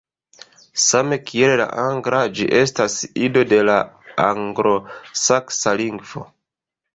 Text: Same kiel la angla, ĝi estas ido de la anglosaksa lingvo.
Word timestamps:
Same 0.83 1.17
kiel 1.31 1.51
la 1.59 1.67
angla, 1.81 2.21
ĝi 2.39 2.47
estas 2.61 2.95
ido 3.27 3.43
de 3.51 3.61
la 3.71 3.77
anglosaksa 4.29 5.77
lingvo. 5.85 6.27